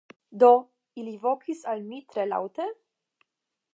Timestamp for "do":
0.43-0.47